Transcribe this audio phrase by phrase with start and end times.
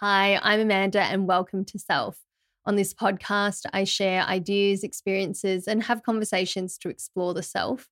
[0.00, 2.16] Hi, I'm Amanda, and welcome to Self.
[2.64, 7.86] On this podcast, I share ideas, experiences, and have conversations to explore the self.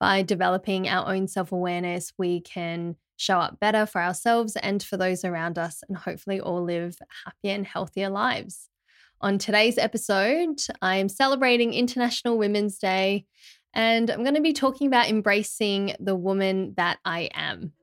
[0.00, 4.96] By developing our own self awareness, we can show up better for ourselves and for
[4.96, 8.68] those around us, and hopefully all live happier and healthier lives.
[9.20, 13.26] On today's episode, I am celebrating International Women's Day,
[13.72, 17.74] and I'm going to be talking about embracing the woman that I am.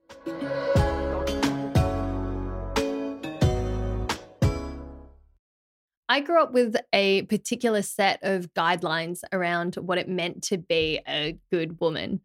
[6.12, 11.00] I grew up with a particular set of guidelines around what it meant to be
[11.08, 12.20] a good woman.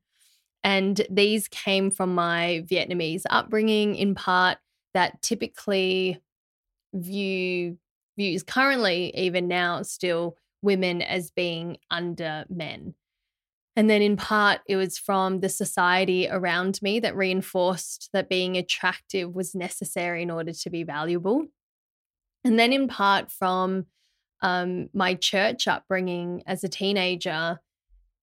[0.62, 4.58] And these came from my Vietnamese upbringing, in part,
[4.94, 6.20] that typically
[6.94, 7.78] view
[8.18, 12.94] views currently, even now, still women as being under men.
[13.78, 18.58] And then, in part, it was from the society around me that reinforced that being
[18.58, 21.46] attractive was necessary in order to be valuable.
[22.44, 23.86] And then, in part, from
[24.42, 27.60] um, my church upbringing as a teenager,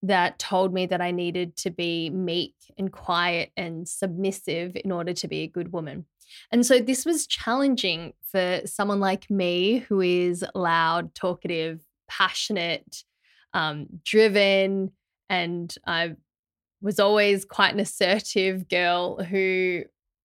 [0.03, 5.15] that told me that I needed to be meek and quiet and submissive in order
[5.15, 6.05] to be a good woman.
[6.53, 13.05] And so this was challenging for someone like me who is loud, talkative, passionate,
[13.55, 14.93] um, driven,
[15.31, 16.17] and I
[16.83, 19.85] was always quite an assertive girl who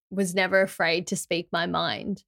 [0.10, 2.24] was never afraid to speak my mind.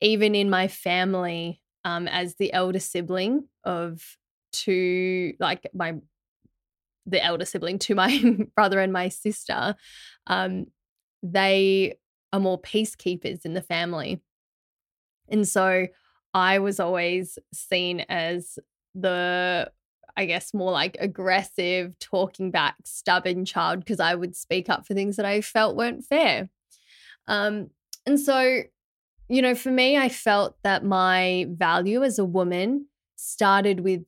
[0.00, 4.02] Even in my family, um, as the elder sibling of
[4.52, 5.94] two, like my
[7.06, 8.20] the elder sibling to my
[8.56, 9.76] brother and my sister,
[10.26, 10.66] um,
[11.22, 11.96] they
[12.32, 14.20] are more peacekeepers in the family.
[15.28, 15.86] And so
[16.34, 18.58] I was always seen as
[18.94, 19.70] the,
[20.16, 24.94] I guess, more like aggressive, talking back, stubborn child because I would speak up for
[24.94, 26.48] things that I felt weren't fair.
[27.26, 27.70] Um,
[28.04, 28.62] and so,
[29.28, 34.04] you know, for me, I felt that my value as a woman started with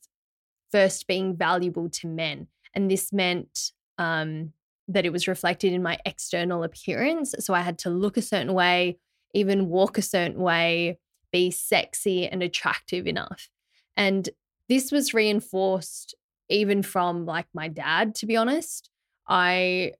[0.70, 2.46] first being valuable to men.
[2.74, 4.52] And this meant um,
[4.86, 7.34] that it was reflected in my external appearance.
[7.40, 8.98] So I had to look a certain way,
[9.34, 10.98] even walk a certain way,
[11.32, 13.50] be sexy and attractive enough.
[13.96, 14.28] And
[14.68, 16.14] this was reinforced
[16.48, 18.90] even from like my dad, to be honest.
[19.28, 19.92] I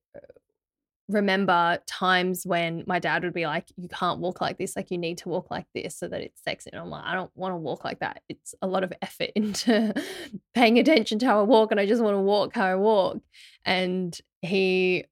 [1.09, 4.77] remember times when my dad would be like, You can't walk like this.
[4.77, 6.71] Like, you need to walk like this so that it's sexy.
[6.73, 8.23] And I'm like, I don't want to walk like that.
[8.29, 9.95] It's a lot of effort into
[10.55, 11.71] paying attention to how I walk.
[11.71, 13.19] And I just want to walk how I walk.
[13.65, 15.05] And he,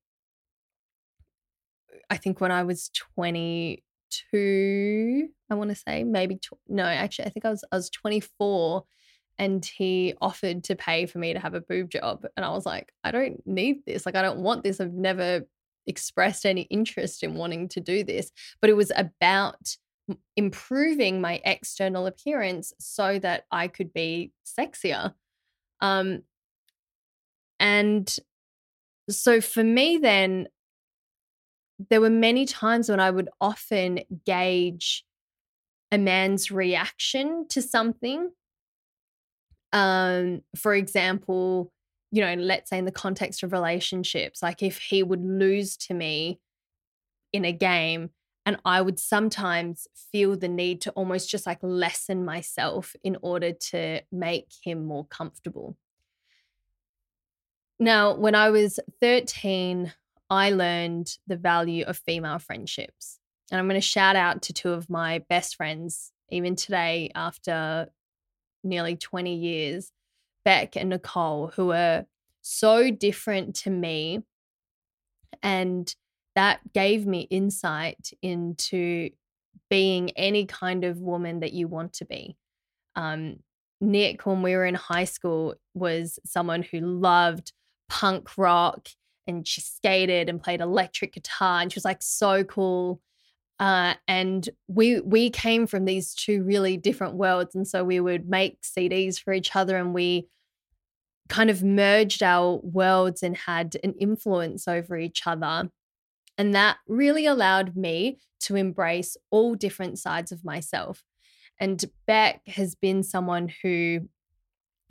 [2.10, 7.30] I think when I was 22, I want to say, maybe, tw- no, actually, I
[7.30, 8.84] think I was, I was 24
[9.38, 12.64] and he offered to pay for me to have a boob job and i was
[12.64, 15.42] like i don't need this like i don't want this i've never
[15.86, 18.30] expressed any interest in wanting to do this,
[18.60, 19.76] but it was about
[20.36, 25.14] improving my external appearance so that I could be sexier.
[25.80, 26.22] Um,
[27.58, 28.14] and
[29.10, 30.48] so for me, then,
[31.90, 35.04] there were many times when I would often gauge
[35.92, 38.30] a man's reaction to something.
[39.72, 41.70] Um, for example,
[42.16, 45.92] you know, let's say in the context of relationships, like if he would lose to
[45.92, 46.40] me
[47.30, 48.08] in a game,
[48.46, 53.52] and I would sometimes feel the need to almost just like lessen myself in order
[53.52, 55.76] to make him more comfortable.
[57.78, 59.92] Now, when I was 13,
[60.30, 63.18] I learned the value of female friendships.
[63.52, 67.88] And I'm going to shout out to two of my best friends, even today, after
[68.64, 69.92] nearly 20 years.
[70.46, 72.06] Beck and Nicole, who are
[72.40, 74.22] so different to me.
[75.42, 75.92] And
[76.36, 79.10] that gave me insight into
[79.68, 82.36] being any kind of woman that you want to be.
[82.94, 83.40] Um,
[83.80, 87.52] Nick, when we were in high school, was someone who loved
[87.88, 88.88] punk rock
[89.26, 93.00] and she skated and played electric guitar and she was like so cool.
[93.58, 98.28] Uh, and we we came from these two really different worlds, and so we would
[98.28, 100.28] make CDs for each other, and we
[101.28, 105.70] kind of merged our worlds and had an influence over each other.
[106.38, 111.02] And that really allowed me to embrace all different sides of myself.
[111.58, 114.08] And Beck has been someone who,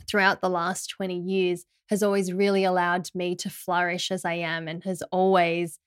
[0.08, 4.66] throughout the last 20 years, has always really allowed me to flourish as I am
[4.66, 5.78] and has always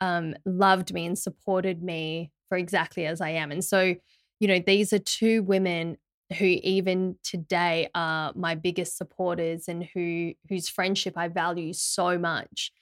[0.00, 3.50] um, loved me and supported me for exactly as I am.
[3.50, 3.96] And so,
[4.38, 5.96] you know, these are two women
[6.38, 12.72] who even today are my biggest supporters and who whose friendship I value so much.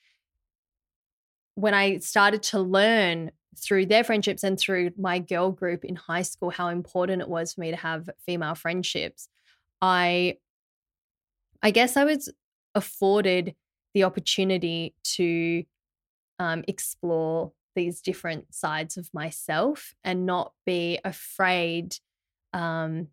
[1.54, 6.22] When I started to learn through their friendships and through my girl group in high
[6.22, 9.28] school how important it was for me to have female friendships
[9.80, 10.36] i
[11.62, 12.28] i guess i was
[12.74, 13.54] afforded
[13.94, 15.62] the opportunity to
[16.40, 21.96] um, explore these different sides of myself and not be afraid
[22.52, 23.08] um,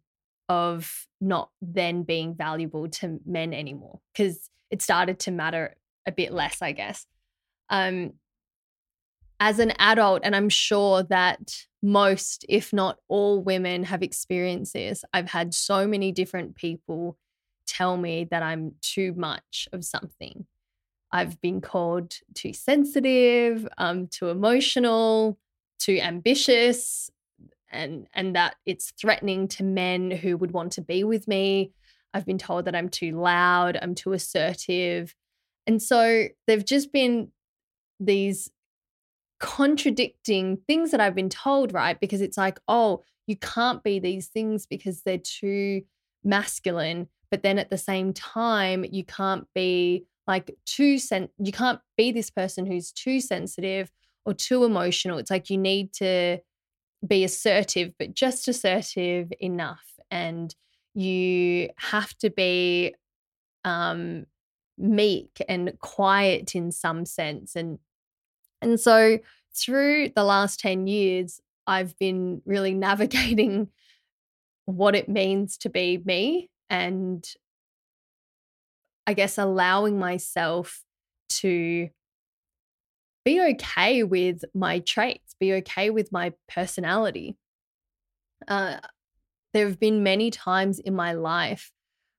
[0.52, 5.76] of not then being valuable to men anymore because it started to matter
[6.06, 7.06] a bit less, I guess.
[7.70, 8.14] Um,
[9.40, 15.06] as an adult, and I'm sure that most, if not all, women have experienced this.
[15.14, 17.18] I've had so many different people
[17.66, 20.46] tell me that I'm too much of something.
[21.14, 25.40] I've been called too sensitive, um, too emotional,
[25.80, 27.10] too ambitious,
[27.72, 31.72] and and that it's threatening to men who would want to be with me.
[32.14, 35.16] I've been told that I'm too loud, I'm too assertive.
[35.66, 37.32] And so there've just been
[38.00, 38.52] these
[39.40, 42.00] contradicting things that I've been told, right?
[42.00, 45.82] Because it's like, oh, you can't be these things because they're too
[46.24, 47.08] masculine.
[47.30, 52.12] But then at the same time, you can't be like too sen you can't be
[52.12, 53.92] this person who's too sensitive
[54.26, 55.18] or too emotional.
[55.18, 56.40] It's like you need to
[57.06, 60.00] be assertive, but just assertive enough.
[60.10, 60.54] And
[60.94, 62.96] you have to be
[63.64, 64.26] um,
[64.78, 67.56] meek and quiet in some sense.
[67.56, 67.80] And
[68.62, 69.20] and so
[69.56, 73.70] through the last 10 years, I've been really navigating
[74.66, 77.26] what it means to be me and
[79.08, 80.84] I guess allowing myself
[81.30, 81.90] to
[83.24, 87.38] be okay with my traits, be okay with my personality.
[88.48, 88.78] Uh,
[89.54, 91.72] there have been many times in my life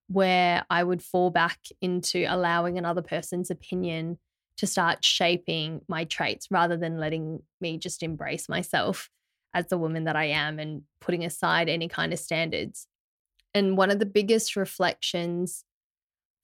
[0.08, 4.18] where I would fall back into allowing another person's opinion
[4.58, 9.08] to start shaping my traits rather than letting me just embrace myself
[9.54, 12.86] as the woman that I am and putting aside any kind of standards.
[13.54, 15.64] And one of the biggest reflections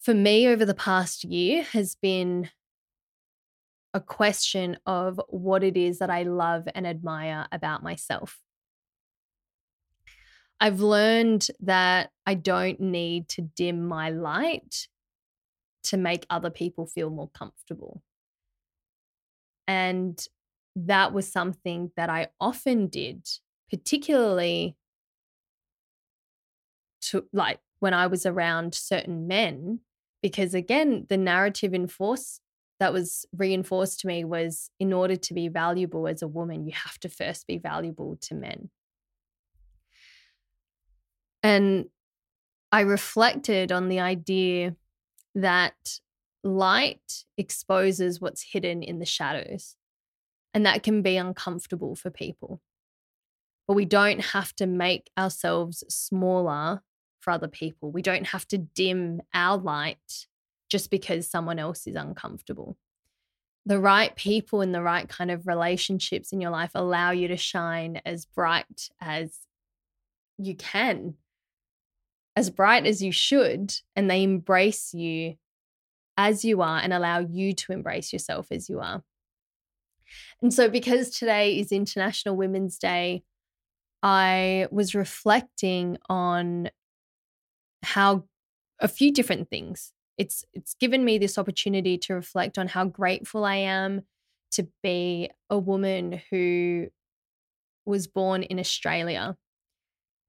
[0.01, 2.51] for me over the past year has been
[3.95, 8.39] a question of what it is that I love and admire about myself.
[10.61, 14.89] I've learned that I don't need to dim my light
[15.85, 18.03] to make other people feel more comfortable.
[19.67, 20.23] And
[20.75, 23.27] that was something that I often did,
[23.71, 24.77] particularly
[27.03, 29.81] to like when I was around certain men,
[30.23, 32.41] because again, the narrative enforced
[32.81, 36.73] that was reinforced to me was in order to be valuable as a woman, you
[36.73, 38.71] have to first be valuable to men.
[41.43, 41.87] And
[42.71, 44.77] I reflected on the idea
[45.35, 46.01] that
[46.45, 49.77] light exposes what's hidden in the shadows,
[50.55, 52.61] and that can be uncomfortable for people.
[53.67, 56.83] But we don't have to make ourselves smaller
[57.21, 57.91] for other people.
[57.91, 60.28] We don't have to dim our light
[60.69, 62.77] just because someone else is uncomfortable.
[63.67, 67.37] The right people and the right kind of relationships in your life allow you to
[67.37, 69.39] shine as bright as
[70.39, 71.15] you can,
[72.37, 75.35] as bright as you should, and they embrace you
[76.17, 79.03] as you are and allow you to embrace yourself as you are.
[80.41, 83.23] And so, because today is International Women's Day,
[84.03, 86.71] I was reflecting on
[87.83, 88.25] how
[88.81, 89.93] a few different things.
[90.19, 94.03] It's it's given me this opportunity to reflect on how grateful I am
[94.53, 96.89] to be a woman who
[97.87, 99.37] was born in Australia.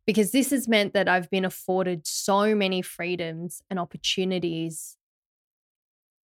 [0.05, 4.97] Because this has meant that I've been afforded so many freedoms and opportunities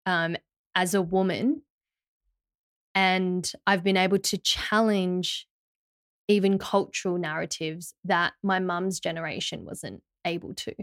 [0.06, 0.36] um,
[0.74, 1.62] as a woman.
[2.94, 5.46] And I've been able to challenge
[6.28, 10.74] even cultural narratives that my mum's generation wasn't able to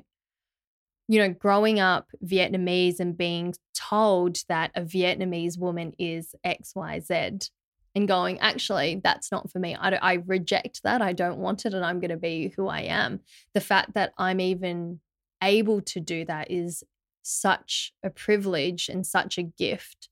[1.11, 7.49] you know, growing up Vietnamese and being told that a Vietnamese woman is XYZ
[7.93, 9.75] and going, actually, that's not for me.
[9.75, 11.01] I, I reject that.
[11.01, 13.19] I don't want it and I'm going to be who I am.
[13.53, 15.01] The fact that I'm even
[15.43, 16.81] able to do that is
[17.23, 20.07] such a privilege and such a gift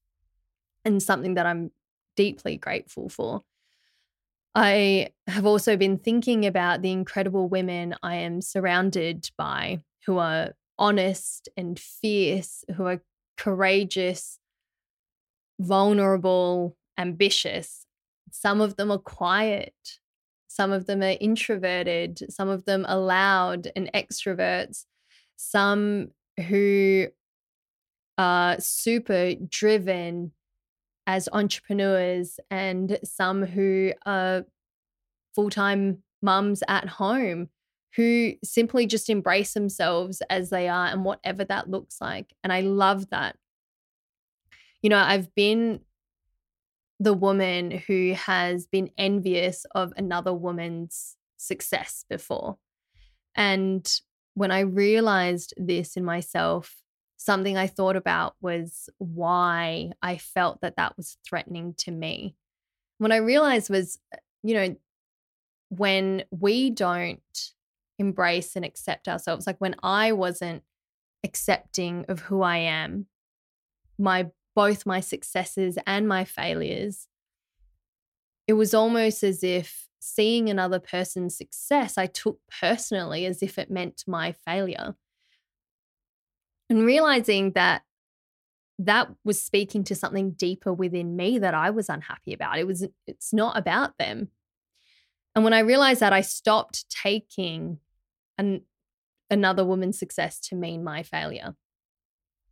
[0.84, 1.72] and something that I'm
[2.18, 3.44] deeply grateful for.
[4.54, 10.56] I have also been thinking about the incredible women I am surrounded by who are
[10.80, 13.04] honest and fierce, who are
[13.38, 14.40] courageous,
[15.60, 17.86] vulnerable, ambitious.
[18.32, 19.76] Some of them are quiet.
[20.48, 22.32] Some of them are introverted.
[22.32, 24.86] Some of them are loud and extroverts.
[25.36, 26.10] Some
[26.48, 27.08] who
[28.18, 30.32] are super driven
[31.08, 34.46] as entrepreneurs and some who are
[35.34, 37.50] full time mums at home
[37.96, 42.34] who simply just embrace themselves as they are and whatever that looks like.
[42.44, 43.36] And I love that.
[44.82, 45.82] You know, I've been
[47.00, 52.58] the woman who has been envious of another woman's success before.
[53.36, 53.90] And
[54.34, 56.76] when I realized this in myself,
[57.18, 62.36] something I thought about was why I felt that that was threatening to me.
[62.98, 64.76] What I realized was, uh, you know,
[65.70, 67.52] when we don't
[68.00, 70.64] embrace and accept ourselves, like when I wasn't
[71.24, 73.06] accepting of who I am,
[74.00, 77.08] my both my successes and my failures,
[78.48, 83.70] it was almost as if seeing another person's success I took personally as if it
[83.70, 84.96] meant my failure.
[86.70, 87.84] And realizing that
[88.80, 92.58] that was speaking to something deeper within me that I was unhappy about.
[92.58, 94.30] It was it's not about them.
[95.36, 97.80] And when I realized that I stopped taking
[98.40, 98.62] an,
[99.30, 101.54] another woman's success to mean my failure.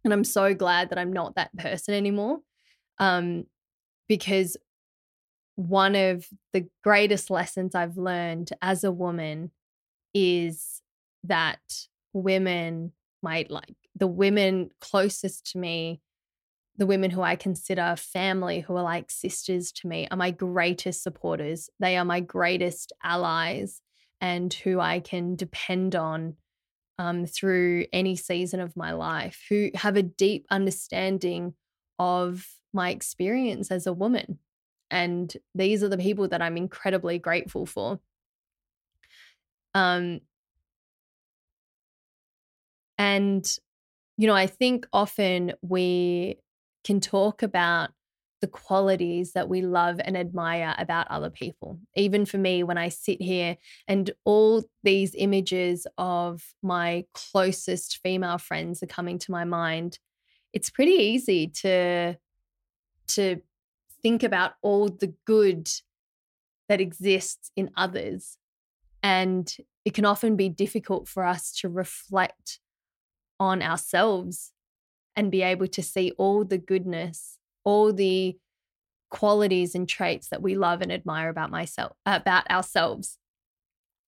[0.03, 2.39] And I'm so glad that I'm not that person anymore.
[2.99, 3.45] Um,
[4.07, 4.57] because
[5.55, 9.51] one of the greatest lessons I've learned as a woman
[10.13, 10.81] is
[11.23, 11.59] that
[12.13, 12.91] women
[13.21, 16.01] might like the women closest to me,
[16.77, 21.01] the women who I consider family, who are like sisters to me, are my greatest
[21.01, 21.69] supporters.
[21.79, 23.81] They are my greatest allies
[24.21, 26.35] and who I can depend on
[26.99, 31.53] um, through any season of my life, who have a deep understanding
[31.99, 34.39] of my experience as a woman.
[34.89, 37.99] And these are the people that I'm incredibly grateful for.
[39.75, 40.21] Um,
[42.97, 43.45] and,
[44.17, 46.39] you know, I think often we
[46.83, 47.91] can talk about
[48.41, 51.79] the qualities that we love and admire about other people.
[51.95, 58.37] Even for me, when I sit here and all these images of my closest female
[58.37, 59.99] friends are coming to my mind,
[60.53, 62.15] it's pretty easy to
[63.07, 63.41] to
[64.01, 65.69] think about all the good
[66.67, 68.37] that exists in others.
[69.01, 69.51] And
[69.85, 72.59] it can often be difficult for us to reflect
[73.39, 74.51] on ourselves
[75.15, 77.36] and be able to see all the goodness
[77.67, 78.37] all the
[79.09, 83.17] qualities and traits that we love and admire about myself about ourselves.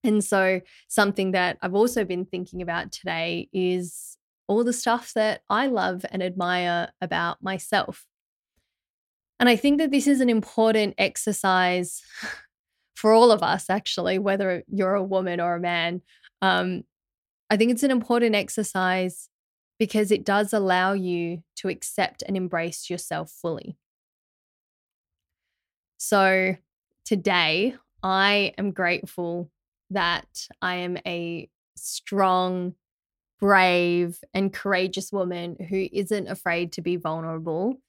[0.02, 5.42] And so something that i've also been thinking about today is all the stuff that
[5.50, 8.06] i love and admire about myself.
[9.42, 12.02] And i think that this is an important exercise
[12.96, 16.02] for all of us actually whether you're a woman or a man.
[16.42, 16.84] Um,
[17.50, 19.29] i think it's an important exercise
[19.80, 23.78] because it does allow you to accept and embrace yourself fully.
[25.98, 26.56] So
[27.06, 29.50] today, I am grateful
[29.90, 32.76] that I am a strong,
[33.40, 37.82] brave, and courageous woman who isn't afraid to be vulnerable.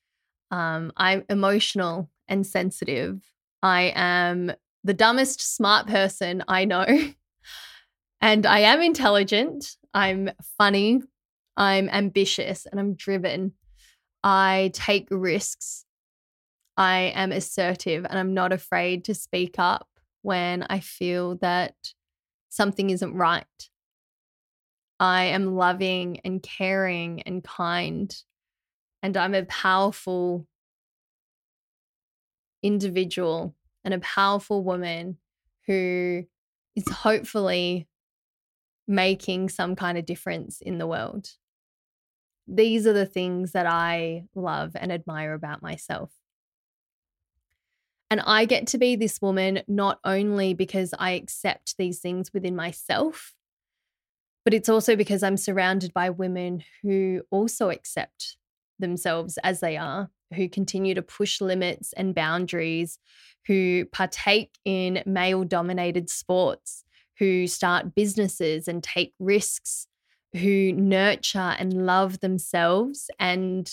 [0.50, 3.22] Um, I'm emotional and sensitive.
[3.62, 6.86] I am the dumbest smart person I know.
[8.20, 9.76] and I am intelligent.
[9.92, 11.02] I'm funny.
[11.60, 13.52] I'm ambitious and I'm driven.
[14.24, 15.84] I take risks.
[16.78, 19.86] I am assertive and I'm not afraid to speak up
[20.22, 21.74] when I feel that
[22.48, 23.44] something isn't right.
[24.98, 28.16] I am loving and caring and kind.
[29.02, 30.46] And I'm a powerful
[32.62, 35.18] individual and a powerful woman
[35.66, 36.24] who
[36.74, 37.86] is hopefully
[38.88, 41.28] making some kind of difference in the world
[42.50, 46.10] these are the things that I love and admire about myself.
[48.10, 52.56] And I get to be this woman not only because I accept these things within
[52.56, 53.34] myself,
[54.44, 58.36] but it's also because I'm surrounded by women who also accept
[58.80, 62.98] themselves as they are, who continue to push limits and boundaries,
[63.46, 66.84] who partake in male dominated sports,
[67.18, 69.86] who start businesses and take risks
[70.32, 73.70] who nurture and love themselves and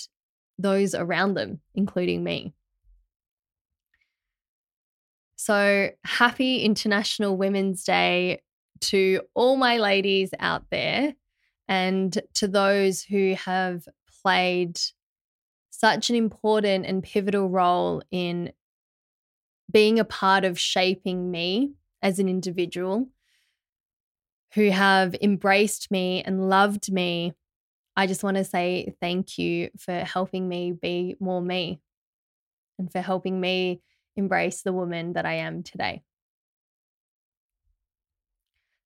[0.58, 2.54] those around them, including me.
[5.36, 8.42] So, happy International Women's Day
[8.82, 11.14] to all my ladies out there
[11.68, 13.88] and to those who have
[14.24, 14.80] played
[15.70, 18.52] such an important and pivotal role in
[19.72, 23.08] being a part of shaping me as an individual
[24.58, 27.32] who have embraced me and loved me.
[27.96, 31.80] I just want to say thank you for helping me be more me.
[32.80, 33.82] and for helping me
[34.16, 36.02] embrace the woman that I am today.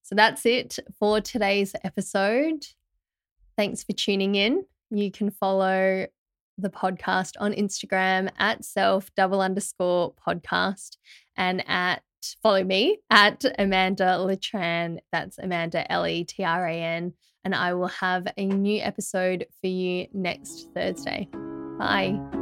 [0.01, 2.65] So that's it for today's episode.
[3.57, 4.65] Thanks for tuning in.
[4.89, 6.07] You can follow
[6.57, 10.97] the podcast on Instagram at self double underscore podcast
[11.37, 12.03] and at
[12.41, 14.99] follow me at Amanda Letran.
[15.11, 17.13] That's Amanda L E T R A N.
[17.43, 21.27] And I will have a new episode for you next Thursday.
[21.79, 22.40] Bye.